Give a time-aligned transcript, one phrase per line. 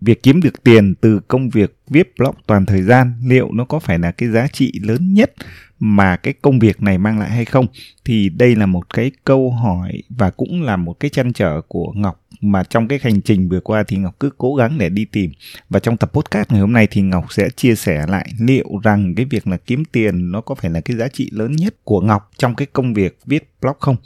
[0.00, 3.78] việc kiếm được tiền từ công việc viết blog toàn thời gian, liệu nó có
[3.78, 5.32] phải là cái giá trị lớn nhất
[5.80, 7.66] mà cái công việc này mang lại hay không?
[8.04, 11.92] Thì đây là một cái câu hỏi và cũng là một cái chăn trở của
[11.96, 12.20] Ngọc.
[12.40, 15.30] Mà trong cái hành trình vừa qua thì Ngọc cứ cố gắng để đi tìm.
[15.68, 19.14] Và trong tập podcast ngày hôm nay thì Ngọc sẽ chia sẻ lại liệu rằng
[19.14, 22.00] cái việc là kiếm tiền nó có phải là cái giá trị lớn nhất của
[22.00, 23.96] Ngọc trong cái công việc viết blog không?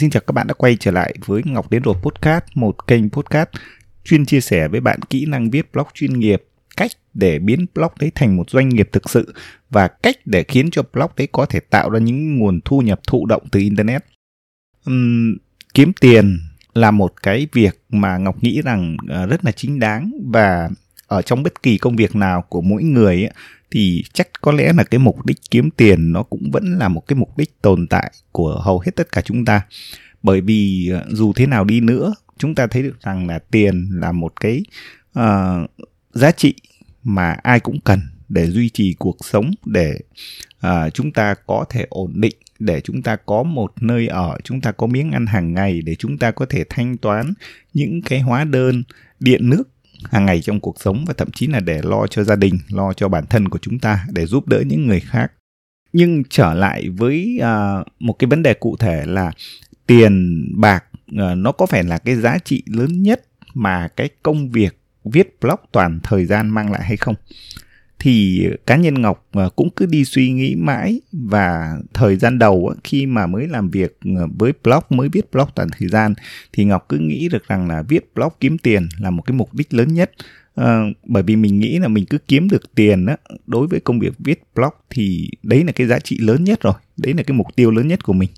[0.00, 3.10] Xin chào các bạn đã quay trở lại với Ngọc Đến Rồi Podcast, một kênh
[3.10, 3.48] podcast
[4.04, 6.44] chuyên chia sẻ với bạn kỹ năng viết blog chuyên nghiệp,
[6.76, 9.34] cách để biến blog đấy thành một doanh nghiệp thực sự
[9.70, 13.00] và cách để khiến cho blog đấy có thể tạo ra những nguồn thu nhập
[13.06, 14.04] thụ động từ internet.
[14.90, 15.36] Uhm,
[15.74, 16.38] kiếm tiền
[16.74, 20.70] là một cái việc mà Ngọc nghĩ rằng ờ, rất là chính đáng và
[21.06, 23.30] ở trong bất kỳ công việc nào của mỗi người ấy,
[23.70, 27.06] thì chắc có lẽ là cái mục đích kiếm tiền nó cũng vẫn là một
[27.08, 29.62] cái mục đích tồn tại của hầu hết tất cả chúng ta.
[30.22, 33.90] Bởi vì ờ, dù thế nào đi nữa chúng ta thấy được rằng là tiền
[33.92, 34.62] là một cái
[35.18, 35.70] uh,
[36.12, 36.54] giá trị
[37.02, 39.98] mà ai cũng cần để duy trì cuộc sống để
[40.66, 44.60] uh, chúng ta có thể ổn định để chúng ta có một nơi ở chúng
[44.60, 47.32] ta có miếng ăn hàng ngày để chúng ta có thể thanh toán
[47.74, 48.82] những cái hóa đơn
[49.20, 49.64] điện nước
[50.04, 52.92] hàng ngày trong cuộc sống và thậm chí là để lo cho gia đình lo
[52.92, 55.32] cho bản thân của chúng ta để giúp đỡ những người khác.
[55.92, 59.32] Nhưng trở lại với uh, một cái vấn đề cụ thể là
[59.86, 63.22] tiền bạc uh, nó có phải là cái giá trị lớn nhất
[63.54, 67.14] mà cái công việc viết blog toàn thời gian mang lại hay không?
[68.00, 72.66] Thì cá nhân ngọc ờ, cũng cứ đi suy nghĩ mãi và thời gian đầu
[72.68, 76.14] ờ, khi mà mới làm việc ờ, với blog mới viết blog toàn thời gian
[76.52, 79.54] thì ngọc cứ nghĩ được rằng là viết blog kiếm tiền là một cái mục
[79.54, 80.10] đích lớn nhất.
[80.54, 84.00] À, bởi vì mình nghĩ là mình cứ kiếm được tiền đó đối với công
[84.00, 87.36] việc viết blog thì đấy là cái giá trị lớn nhất rồi đấy là cái
[87.36, 88.28] mục tiêu lớn nhất của mình.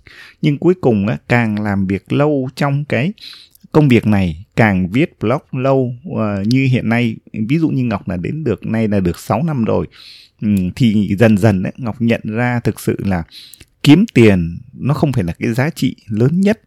[0.43, 3.13] Nhưng cuối cùng á càng làm việc lâu trong cái
[3.73, 8.09] công việc này càng viết blog lâu uh, như hiện nay ví dụ như ngọc
[8.09, 9.87] là đến được nay là được 6 năm rồi
[10.43, 13.23] um, thì dần dần ấy, ngọc nhận ra thực sự là
[13.83, 16.61] kiếm tiền nó không phải là cái giá trị lớn nhất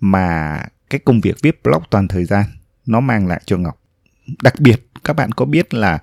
[0.00, 0.60] mà
[0.90, 2.44] cái công việc viết blog toàn thời gian
[2.86, 3.82] nó mang lại cho ngọc.
[4.42, 5.98] Đặc biệt các bạn có biết là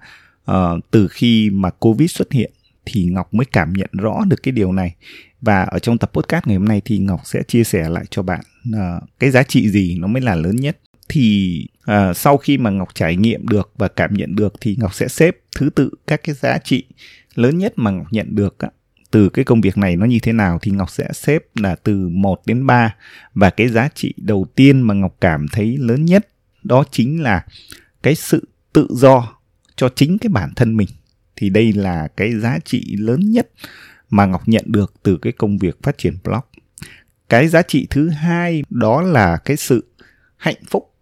[0.51, 0.55] uh,
[0.91, 2.51] từ khi mà covid xuất hiện
[2.85, 4.95] thì ngọc mới cảm nhận rõ được cái điều này
[5.41, 8.21] và ở trong tập podcast ngày hôm nay thì ngọc sẽ chia sẻ lại cho
[8.21, 10.77] bạn uh, cái giá trị gì nó mới là lớn nhất.
[11.09, 14.93] Thì uh, sau khi mà ngọc trải nghiệm được và cảm nhận được thì ngọc
[14.93, 16.83] sẽ xếp thứ tự các cái giá trị
[17.35, 18.69] lớn nhất mà ngọc nhận được á,
[19.11, 22.09] từ cái công việc này nó như thế nào thì Ngọc sẽ xếp là từ
[22.09, 22.95] 1 đến 3
[23.33, 26.27] và cái giá trị đầu tiên mà Ngọc cảm thấy lớn nhất
[26.63, 27.45] đó chính là
[28.03, 29.33] cái sự tự do
[29.75, 30.87] cho chính cái bản thân mình.
[31.35, 33.49] Thì đây là cái giá trị lớn nhất
[34.09, 36.41] mà Ngọc nhận được từ cái công việc phát triển blog.
[37.29, 39.85] Cái giá trị thứ hai đó là cái sự
[40.37, 40.93] hạnh phúc,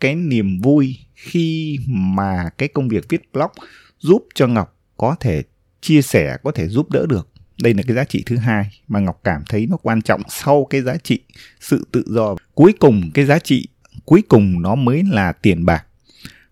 [0.00, 3.50] cái niềm vui khi mà cái công việc viết blog
[3.98, 5.42] giúp cho Ngọc có thể
[5.80, 7.28] chia sẻ, có thể giúp đỡ được.
[7.62, 10.66] Đây là cái giá trị thứ hai mà Ngọc cảm thấy nó quan trọng sau
[10.70, 11.20] cái giá trị
[11.60, 12.36] sự tự do.
[12.54, 13.68] Cuối cùng cái giá trị
[14.04, 15.86] cuối cùng nó mới là tiền bạc.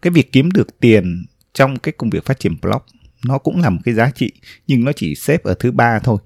[0.02, 2.82] Cái việc kiếm được tiền trong cái công việc phát triển blog
[3.24, 4.32] nó cũng là một cái giá trị
[4.66, 6.18] nhưng nó chỉ xếp ở thứ ba thôi.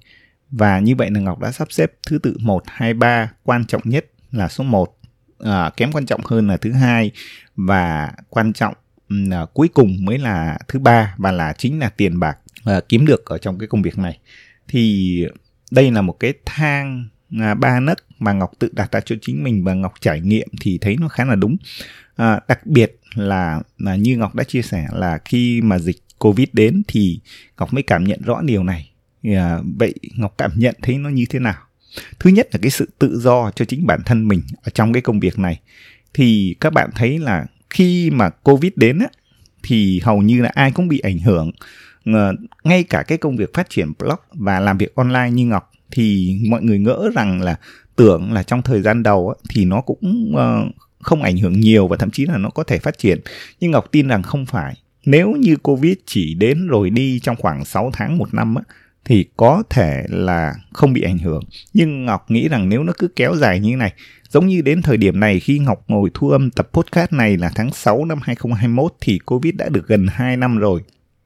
[0.51, 3.81] Và như vậy là Ngọc đã sắp xếp thứ tự 1, 2, 3 quan trọng
[3.85, 4.97] nhất là số 1
[5.39, 7.11] à, kém quan trọng hơn là thứ hai.
[7.55, 8.73] Và quan trọng
[9.31, 13.05] à, cuối cùng mới là thứ ba và là chính là tiền bạc à, kiếm
[13.05, 14.19] được ở trong cái công việc này.
[14.67, 15.25] Thì
[15.71, 17.07] đây là một cái thang
[17.39, 20.47] à, ba nấc mà Ngọc tự đặt ra cho chính mình và Ngọc trải nghiệm
[20.61, 21.57] thì thấy nó khá là đúng.
[22.15, 26.47] À, đặc biệt là là như Ngọc đã chia sẻ là khi mà dịch covid
[26.53, 27.19] đến thì
[27.57, 28.91] ngọc mới cảm nhận rõ điều này.
[29.23, 31.61] À, vậy ngọc cảm nhận thấy nó như thế nào?
[32.19, 35.01] Thứ nhất là cái sự tự do cho chính bản thân mình ở trong cái
[35.01, 35.59] công việc này.
[36.13, 39.07] Thì các bạn thấy là khi mà covid đến á,
[39.63, 41.51] thì hầu như là ai cũng bị ảnh hưởng.
[42.05, 42.33] Ờ,
[42.63, 46.37] ngay cả cái công việc phát triển blog và làm việc online như ngọc thì
[46.49, 47.55] mọi người ngỡ rằng là
[47.95, 51.87] tưởng là trong thời gian đầu á, thì nó cũng uh, không ảnh hưởng nhiều
[51.87, 53.19] và thậm chí là nó có thể phát triển.
[53.59, 54.75] Nhưng ngọc tin rằng không phải
[55.05, 58.63] nếu như Covid chỉ đến rồi đi trong khoảng 6 tháng một năm á,
[59.05, 61.43] thì có thể là không bị ảnh hưởng.
[61.73, 63.93] Nhưng Ngọc nghĩ rằng nếu nó cứ kéo dài như thế này,
[64.29, 67.51] giống như đến thời điểm này khi Ngọc ngồi thu âm tập podcast này là
[67.55, 70.81] tháng 6 năm 2021 thì Covid đã được gần 2 năm rồi.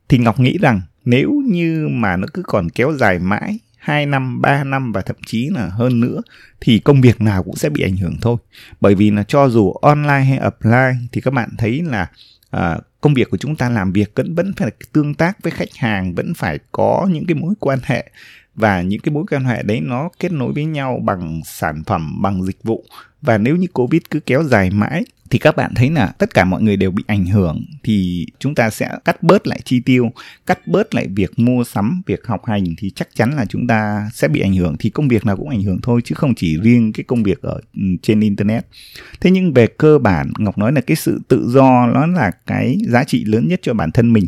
[0.09, 4.41] Thì Ngọc nghĩ rằng nếu như mà nó cứ còn kéo dài mãi 2 năm,
[4.41, 6.21] 3 năm và thậm chí là hơn nữa
[6.61, 8.37] thì công việc nào cũng sẽ bị ảnh hưởng thôi.
[8.81, 12.07] Bởi vì là cho dù online hay offline thì các bạn thấy là
[12.51, 15.75] à, công việc của chúng ta làm việc vẫn vẫn phải tương tác với khách
[15.75, 18.11] hàng, vẫn phải có những cái mối quan hệ.
[18.55, 22.21] Và những cái mối quan hệ đấy nó kết nối với nhau bằng sản phẩm,
[22.21, 22.85] bằng dịch vụ.
[23.21, 26.45] Và nếu như covid cứ kéo dài mãi thì các bạn thấy là tất cả
[26.45, 30.11] mọi người đều bị ảnh hưởng, thì chúng ta sẽ cắt bớt lại chi tiêu,
[30.45, 34.09] cắt bớt lại việc mua sắm, việc học hành thì chắc chắn là chúng ta
[34.13, 34.75] sẽ bị ảnh hưởng.
[34.79, 37.41] Thì công việc nào cũng ảnh hưởng thôi, chứ không chỉ riêng cái công việc
[37.41, 38.65] ở ừ, trên internet.
[39.21, 42.77] Thế nhưng về cơ bản, ngọc nói là cái sự tự do nó là cái
[42.87, 44.25] giá trị lớn nhất cho bản thân mình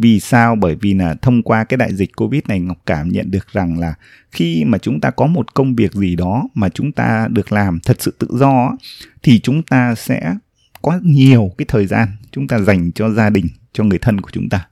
[0.00, 0.56] vì sao?
[0.56, 3.78] Bởi vì là thông qua cái đại dịch covid này ngọc cảm nhận được rằng
[3.78, 3.94] là
[4.30, 7.80] khi mà chúng ta có một công việc gì đó mà chúng ta được làm
[7.80, 8.76] thật sự tự do
[9.22, 10.34] thì chúng ta sẽ
[10.82, 14.30] có nhiều cái thời gian chúng ta dành cho gia đình cho người thân của
[14.32, 14.66] chúng ta.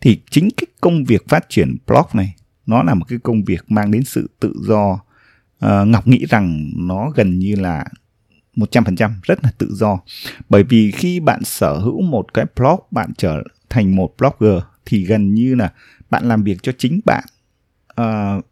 [0.00, 2.34] Thì chính cái công việc phát triển blog này
[2.66, 5.00] nó là một cái công việc mang đến sự tự do.
[5.60, 7.84] À, ngọc nghĩ rằng nó gần như là
[8.56, 9.98] 100% rất là tự do.
[10.48, 15.04] Bởi vì khi bạn sở hữu một cái blog bạn trở thành một blogger thì
[15.04, 15.72] gần như là
[16.10, 17.24] bạn làm việc cho chính bạn.
[18.00, 18.44] Uh,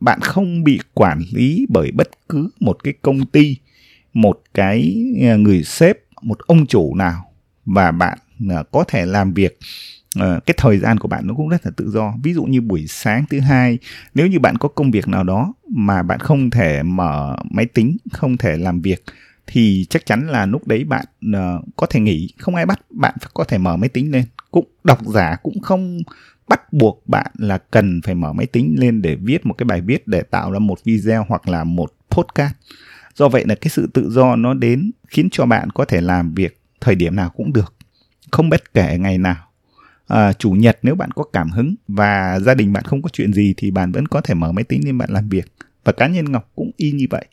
[0.00, 3.56] bạn không bị quản lý bởi bất cứ một cái công ty
[4.12, 7.32] một cái ờ, người sếp một ông chủ nào
[7.66, 8.18] và bạn
[8.48, 9.58] ờ, có thể làm việc.
[10.18, 12.14] Uh, cái thời gian của bạn nó cũng rất là tự do.
[12.22, 13.78] Ví dụ như buổi sáng thứ hai
[14.14, 17.96] nếu như bạn có công việc nào đó mà bạn không thể mở máy tính
[18.12, 19.04] không thể làm việc
[19.46, 22.28] thì chắc chắn là lúc đấy bạn uh, có thể nghỉ.
[22.38, 25.60] Không ai bắt bạn phải có thể mở máy tính lên cũng độc giả cũng
[25.60, 25.98] không
[26.48, 29.80] bắt buộc bạn là cần phải mở máy tính lên để viết một cái bài
[29.80, 32.54] viết để tạo ra một video hoặc là một podcast.
[33.14, 36.34] Do vậy là cái sự tự do nó đến khiến cho bạn có thể làm
[36.34, 37.74] việc thời điểm nào cũng được
[38.30, 39.46] không bất kể ngày nào.
[40.06, 43.32] À, chủ nhật nếu bạn có cảm hứng và gia đình bạn không có chuyện
[43.32, 45.52] gì thì bạn vẫn có thể mở máy tính lên bạn làm việc.
[45.84, 47.26] Và cá nhân ngọc cũng y như vậy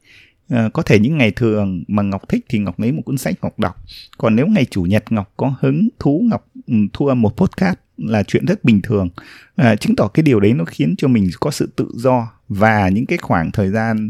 [0.49, 3.35] à, có thể những ngày thường mà ngọc thích thì ngọc lấy một cuốn sách
[3.41, 3.75] ngọc đọc.
[4.17, 7.37] Còn nếu ngày chủ nhật ngọc có hứng thú ngọc ừ, thua thu âm một
[7.37, 9.09] podcast là chuyện rất bình thường.
[9.55, 12.89] À, chứng tỏ cái điều đấy nó khiến cho mình có sự tự do và
[12.89, 14.09] những cái khoảng thời gian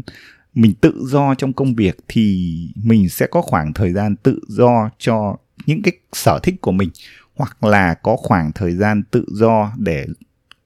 [0.54, 4.90] mình tự do trong công việc thì mình sẽ có khoảng thời gian tự do
[4.98, 5.36] cho
[5.66, 6.90] những cái sở thích của mình
[7.34, 10.06] hoặc là có khoảng thời gian tự do để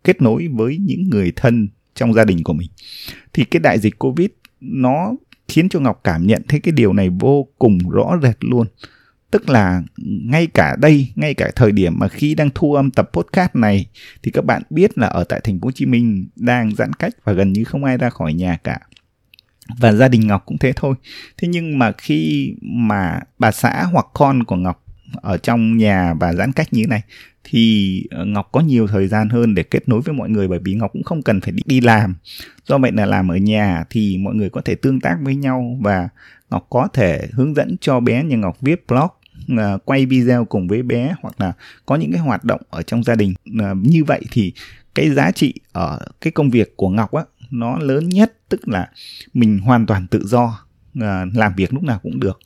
[0.05, 2.69] kết nối với những người thân trong gia đình của mình.
[3.33, 4.29] Thì cái đại dịch covid
[4.61, 5.13] nó
[5.53, 8.67] khiến cho ngọc cảm nhận thấy cái điều này vô cùng rõ rệt luôn.
[9.31, 13.11] Tức là ngay cả đây, ngay cả thời điểm mà khi đang thu âm tập
[13.13, 13.87] podcast này,
[14.23, 17.13] thì các bạn biết là ở tại thành phố Hồ Chí Minh đang giãn cách
[17.25, 18.79] và gần như không ai ra khỏi nhà cả.
[19.79, 20.95] Và gia đình Ngọc cũng thế thôi.
[21.37, 24.82] Thế nhưng mà khi mà bà xã hoặc con của Ngọc
[25.13, 27.03] ở trong nhà và giãn cách như thế này
[27.45, 30.59] thì ờ, Ngọc có nhiều thời gian hơn để kết nối với mọi người bởi
[30.59, 32.15] vì Ngọc cũng không cần phải đi, đi làm.
[32.67, 35.79] Do vậy là làm ở nhà thì mọi người có thể tương tác với nhau
[35.81, 36.09] và
[36.51, 39.09] Ngọc có thể hướng dẫn cho bé như Ngọc viết blog
[39.59, 41.53] ờ, quay video cùng với bé hoặc là
[41.87, 43.35] có những cái hoạt động ở trong gia đình.
[43.59, 44.53] Ờ, như vậy thì
[44.95, 48.91] cái giá trị ở cái công việc của Ngọc á nó lớn nhất tức là
[49.35, 50.65] mình hoàn toàn tự do
[51.35, 52.39] làm việc lúc nào cũng được.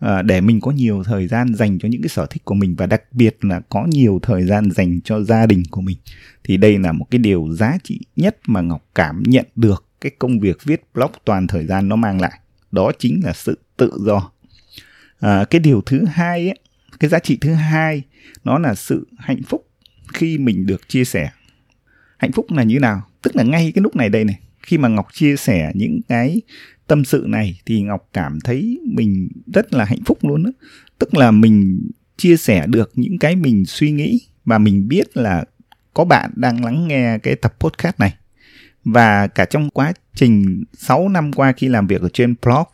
[0.00, 2.74] Ờ, để mình có nhiều thời gian dành cho những cái sở thích của mình
[2.76, 5.96] và đặc biệt là có nhiều thời gian dành cho gia đình của mình
[6.44, 10.12] thì đây là một cái điều giá trị nhất mà Ngọc cảm nhận được cái
[10.18, 12.40] công việc viết blog toàn thời gian nó mang lại.
[12.72, 14.30] Đó chính là sự tự do.
[15.20, 16.58] À, cái điều thứ hai ấy,
[17.00, 18.02] cái giá trị thứ hai
[18.44, 19.68] nó là sự hạnh phúc
[20.12, 21.30] khi mình được chia sẻ.
[22.18, 23.02] Hạnh phúc là như nào?
[23.22, 26.40] Tức là ngay cái lúc này đây này khi mà ngọc chia sẻ những cái
[26.90, 30.50] tâm sự này thì ngọc cảm thấy mình rất là hạnh phúc luôn đó
[30.98, 35.44] tức là mình chia sẻ được những cái mình suy nghĩ và mình biết là
[35.94, 38.14] có bạn đang lắng nghe cái tập podcast này.
[38.84, 42.64] Và cả trong quá trình 6 năm qua khi làm việc ở trên blog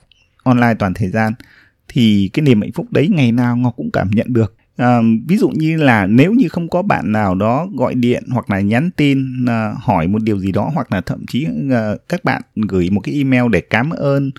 [0.43, 1.33] online toàn thời gian,
[1.89, 5.37] thì cái niềm hạnh phúc đấy ngày nào ngọc cũng cảm nhận được à, ví
[5.37, 8.91] dụ như là nếu như không có bạn nào đó gọi điện hoặc là nhắn
[8.97, 12.91] tin à, hỏi một điều gì đó hoặc là thậm chí à, các bạn gửi
[12.91, 14.31] một cái email để cảm ơn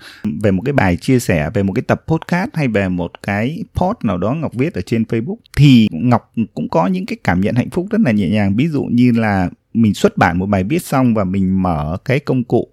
[0.42, 3.64] về một cái bài chia sẻ về một cái tập podcast hay về một cái
[3.74, 7.40] post nào đó ngọc viết ở trên facebook thì ngọc cũng có những cái cảm
[7.40, 8.56] nhận hạnh phúc rất là nhẹ nhàng.
[8.56, 12.20] Ví dụ như là mình xuất bản một bài viết xong và mình mở cái
[12.20, 12.68] công cụ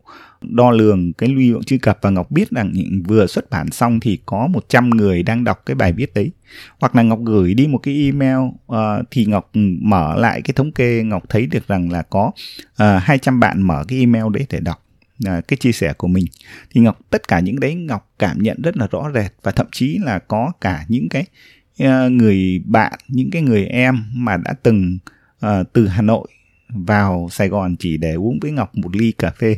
[0.50, 2.74] đo lường cái lưu lượng truy cập và Ngọc biết rằng
[3.08, 6.32] vừa xuất bản xong thì có 100 người đang đọc cái bài viết đấy.
[6.80, 8.38] Hoặc là Ngọc gửi đi một cái email
[8.72, 8.78] uh,
[9.12, 12.32] thì Ngọc mở lại cái thống kê Ngọc thấy được rằng là có
[12.76, 14.86] ờ, uh, 200 bạn mở cái email đấy để đọc
[15.30, 16.26] uh, cái chia sẻ của mình.
[16.72, 19.68] Thì Ngọc tất cả những đấy Ngọc cảm nhận rất là rõ rệt và thậm
[19.72, 21.26] chí là có cả những cái
[21.84, 24.98] uh, người bạn, những cái người em mà đã từng
[25.46, 26.28] uh, từ Hà Nội
[26.70, 29.58] vào Sài Gòn chỉ để uống với Ngọc một ly cà phê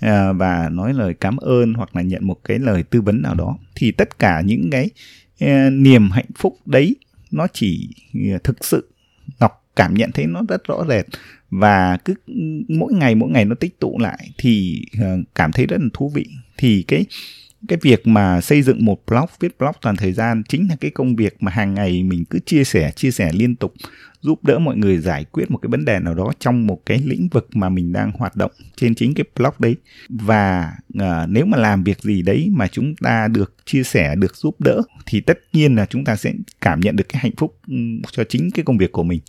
[0.00, 3.34] À, và nói lời cảm ơn hoặc là nhận một cái lời tư vấn nào
[3.34, 4.90] đó thì tất cả những cái
[5.40, 6.96] à, niềm hạnh phúc đấy
[7.30, 8.88] nó chỉ à, thực sự
[9.40, 11.06] ngọc cảm nhận thấy nó rất rõ rệt.
[11.50, 12.14] Và cứ
[12.68, 16.08] mỗi ngày mỗi ngày nó tích tụ lại thì à, cảm thấy rất là thú
[16.14, 16.26] vị.
[16.56, 17.04] Thì cái
[17.66, 20.90] cái việc mà xây dựng một blog viết blog toàn thời gian chính là cái
[20.90, 23.74] công việc mà hàng ngày mình cứ chia sẻ chia sẻ liên tục
[24.20, 26.98] giúp đỡ mọi người giải quyết một cái vấn đề nào đó trong một cái
[27.04, 29.76] lĩnh vực mà mình đang hoạt động trên chính cái blog đấy.
[30.08, 34.36] Và à, nếu mà làm việc gì đấy mà chúng ta được chia sẻ được
[34.36, 37.58] giúp đỡ thì tất nhiên là chúng ta sẽ cảm nhận được cái hạnh phúc
[37.68, 37.74] ừ,
[38.10, 39.20] cho chính cái công việc của mình.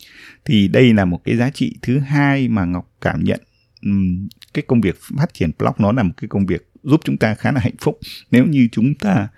[0.44, 3.40] Thì đây là một cái giá trị thứ hai mà ngọc cảm nhận
[4.54, 7.34] cái công việc phát triển blog nó là một cái công việc giúp chúng ta
[7.34, 7.98] khá là hạnh phúc.
[8.30, 9.28] Nếu như chúng ta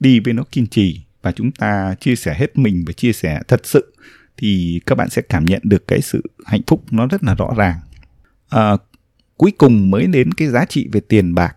[0.00, 3.40] đi với nó kiên trì và chúng ta chia sẻ hết mình và chia sẻ
[3.48, 3.94] thật sự
[4.36, 7.50] thì các bạn sẽ cảm nhận được cái sự hạnh phúc nó rất là rõ
[7.56, 7.80] ràng.
[8.48, 8.76] À,
[9.36, 11.56] cuối cùng mới đến cái giá trị về tiền bạc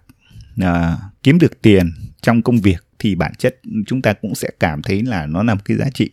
[0.61, 4.81] à, kiếm được tiền trong công việc thì bản chất chúng ta cũng sẽ cảm
[4.81, 6.09] thấy là nó là một cái giá trị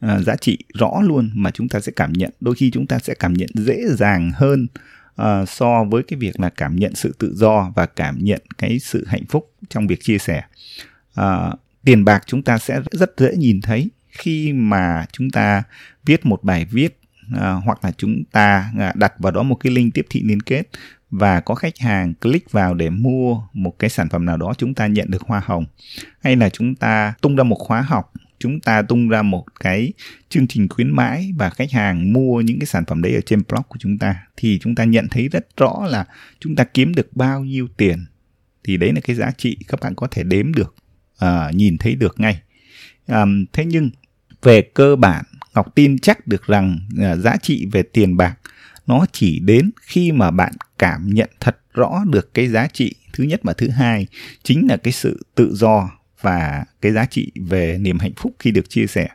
[0.00, 2.30] à, giá trị rõ luôn mà chúng ta sẽ cảm nhận.
[2.40, 4.66] Đôi khi chúng ta sẽ cảm nhận dễ dàng hơn
[5.22, 8.78] uh, so với cái việc là cảm nhận sự tự do và cảm nhận cái
[8.78, 10.42] sự hạnh phúc trong việc chia sẻ.
[11.20, 11.54] Uh,
[11.84, 15.62] tiền bạc chúng ta sẽ rất dễ nhìn thấy khi mà chúng ta
[16.04, 17.00] viết một bài viết
[17.34, 20.40] uh, hoặc là chúng ta uh, đặt vào đó một cái link tiếp thị liên
[20.40, 20.62] kết
[21.10, 24.74] và có khách hàng click vào để mua một cái sản phẩm nào đó chúng
[24.74, 25.64] ta nhận được hoa hồng.
[26.20, 28.12] Hay là chúng ta tung ra một khóa học
[28.44, 29.92] chúng ta tung ra một cái
[30.28, 33.42] chương trình khuyến mãi và khách hàng mua những cái sản phẩm đấy ở trên
[33.48, 36.04] blog của chúng ta thì chúng ta nhận thấy rất rõ là
[36.40, 38.06] chúng ta kiếm được bao nhiêu tiền.
[38.64, 40.74] Thì đấy là cái giá trị các bạn có thể đếm được
[41.18, 42.42] à, nhìn thấy được ngay.
[43.06, 43.90] À, thế nhưng
[44.42, 45.24] về cơ bản
[45.54, 48.38] ngọc tin chắc được rằng à, giá trị về tiền bạc
[48.86, 53.24] nó chỉ đến khi mà bạn cảm nhận thật rõ được cái giá trị thứ
[53.24, 54.06] nhất và thứ hai
[54.42, 55.90] chính là cái sự tự do
[56.24, 59.08] và cái giá trị về niềm hạnh phúc khi được chia sẻ.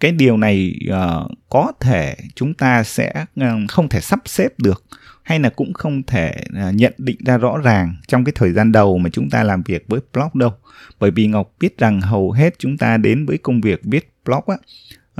[0.00, 4.84] Cái điều này uh, có thể chúng ta sẽ uh, không thể sắp xếp được
[5.22, 8.72] hay là cũng không thể uh, nhận định ra rõ ràng trong cái thời gian
[8.72, 10.52] đầu mà chúng ta làm việc với blog đâu.
[11.00, 14.44] Bởi vì ngọc biết rằng hầu hết chúng ta đến với công việc viết blog
[14.46, 14.56] á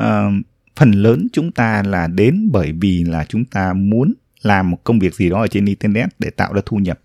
[0.02, 0.33] uh,
[0.76, 4.99] phần lớn chúng ta là đến bởi vì là chúng ta muốn làm một công
[4.99, 7.01] việc gì đó ở trên internet để tạo ra thu nhập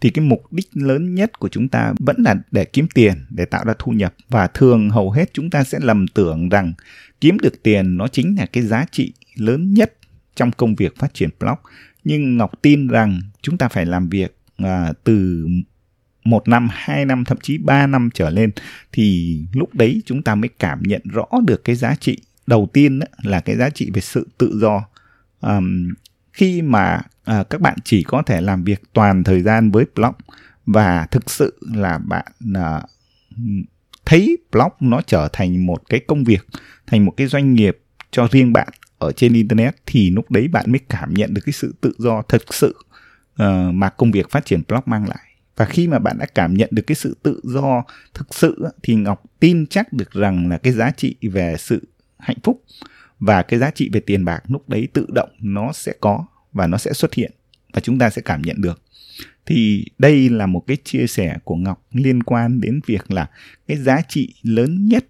[0.00, 3.44] thì cái mục đích lớn nhất của chúng ta vẫn là để kiếm tiền để
[3.44, 4.14] tạo ra thu nhập.
[4.28, 6.72] Và thường hầu hết chúng ta sẽ lầm tưởng rằng
[7.20, 9.92] kiếm được tiền nó chính là cái giá trị lớn nhất
[10.36, 11.56] trong công việc phát triển blog.
[12.04, 15.46] Nhưng ngọc tin rằng chúng ta phải làm việc à, từ
[16.24, 18.50] một năm, hai năm, thậm chí ba năm trở lên
[18.92, 22.18] thì lúc đấy chúng ta mới cảm nhận rõ được cái giá trị.
[22.46, 24.84] Đầu tiên là cái giá trị về sự tự do.
[25.40, 25.94] Um,
[26.32, 30.14] khi mà à, các bạn chỉ có thể làm việc toàn thời gian với blog
[30.66, 32.82] và thực sự là bạn à,
[34.04, 36.46] thấy blog nó trở thành một cái công việc
[36.86, 37.78] thành một cái doanh nghiệp
[38.10, 41.52] cho riêng bạn ở trên internet thì lúc đấy bạn mới cảm nhận được cái
[41.52, 42.76] sự tự do thực sự
[43.42, 45.28] uh, mà công việc phát triển blog mang lại.
[45.56, 47.84] Và khi mà bạn đã cảm nhận được cái sự tự do
[48.14, 52.36] thực sự thì ngọc tin chắc được rằng là cái giá trị về sự hạnh
[52.42, 52.64] phúc
[53.22, 56.66] và cái giá trị về tiền bạc lúc đấy tự động nó sẽ có và
[56.66, 57.32] nó sẽ xuất hiện
[57.72, 58.82] và chúng ta sẽ cảm nhận được.
[59.46, 63.30] Thì đây là một cái chia sẻ của ngọc liên quan đến việc là
[63.68, 65.04] cái giá trị lớn nhất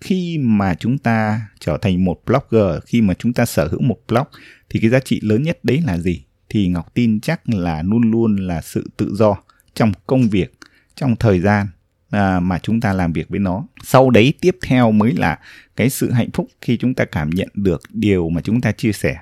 [0.00, 3.98] khi mà chúng ta trở thành một blogger, khi mà chúng ta sở hữu một
[4.08, 4.26] blog,
[4.70, 6.24] thì cái giá trị lớn nhất đấy là gì?
[6.48, 9.36] Thì ngọc tin chắc là luôn luôn là sự tự do
[9.74, 10.54] trong công việc,
[10.94, 11.66] trong thời gian
[12.14, 13.66] à, mà chúng ta làm việc với nó.
[13.84, 15.38] Sau đấy tiếp theo mới là
[15.76, 18.92] cái sự hạnh phúc khi chúng ta cảm nhận được điều mà chúng ta chia
[18.92, 19.16] sẻ.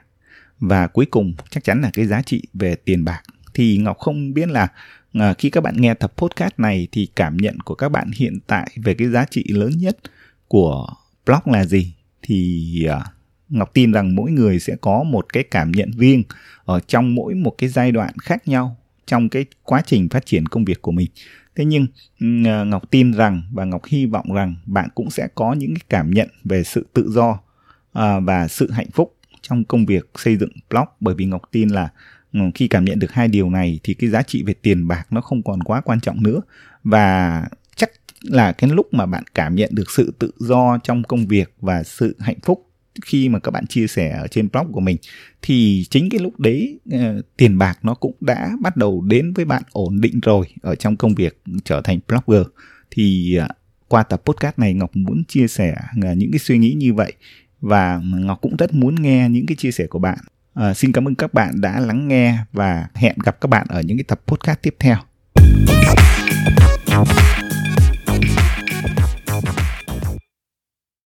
[0.61, 3.23] Và cuối cùng chắc chắn là cái giá trị về tiền bạc.
[3.55, 4.69] Thì ngọc không biết là
[5.13, 8.39] à, khi các bạn nghe tập podcast này thì cảm nhận của các bạn hiện
[8.47, 9.99] tại về cái giá trị lớn nhất
[10.49, 10.87] của
[11.27, 11.95] blog là gì?
[12.23, 13.01] Thì à,
[13.49, 16.23] ngọc tin rằng mỗi người sẽ có một cái cảm nhận riêng
[16.65, 20.47] ở trong mỗi một cái giai đoạn khác nhau trong cái quá trình phát triển
[20.47, 21.11] công việc của mình
[21.57, 21.87] thế nhưng
[22.21, 25.75] ừ, ờ, ngọc tin rằng và ngọc hy vọng rằng bạn cũng sẽ có những
[25.75, 27.39] cái cảm nhận về sự tự do
[27.93, 30.85] ờ, và sự hạnh phúc trong công việc xây dựng blog.
[31.01, 31.89] Bởi vì ngọc tin là
[32.33, 35.07] ừ, khi cảm nhận được hai điều này thì cái giá trị về tiền bạc
[35.11, 36.41] nó không còn quá quan trọng nữa.
[36.85, 37.45] Và
[37.77, 37.91] chắc
[38.23, 41.83] là cái lúc mà bạn cảm nhận được sự tự do trong công việc và
[41.83, 42.72] sự hạnh phúc
[43.05, 44.97] khi mà các bạn chia sẻ ở trên blog của mình
[45.43, 49.45] thì chính cái lúc đấy uh, tiền bạc nó cũng đã bắt đầu đến với
[49.45, 52.47] bạn ổn định rồi ở trong công việc trở thành blogger.
[52.91, 53.51] Thì uh,
[53.89, 57.13] qua tập podcast này ngọc muốn chia sẻ uh, những cái suy nghĩ như vậy
[57.61, 60.19] và ngọc cũng rất muốn nghe những cái chia sẻ của bạn.
[60.61, 63.81] Uh, xin cảm ơn các bạn đã lắng nghe và hẹn gặp các bạn ở
[63.81, 64.97] những cái tập podcast tiếp theo.